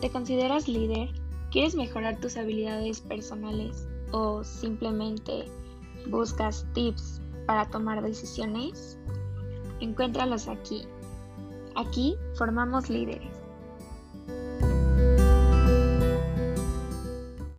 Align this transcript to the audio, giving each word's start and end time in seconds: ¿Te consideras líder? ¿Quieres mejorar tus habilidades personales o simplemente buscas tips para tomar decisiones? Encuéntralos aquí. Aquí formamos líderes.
¿Te 0.00 0.10
consideras 0.10 0.68
líder? 0.68 1.08
¿Quieres 1.50 1.74
mejorar 1.74 2.20
tus 2.20 2.36
habilidades 2.36 3.00
personales 3.00 3.88
o 4.12 4.44
simplemente 4.44 5.46
buscas 6.08 6.66
tips 6.74 7.22
para 7.46 7.64
tomar 7.70 8.02
decisiones? 8.02 8.98
Encuéntralos 9.80 10.48
aquí. 10.48 10.82
Aquí 11.76 12.16
formamos 12.34 12.90
líderes. 12.90 13.45